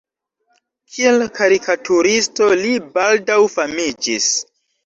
[0.95, 4.33] Kiel karikaturisto li baldaŭ famiĝis.